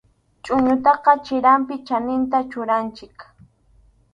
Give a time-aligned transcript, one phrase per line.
[0.43, 3.17] Chʼuñutaqa chirawpi chaninta ruranchik.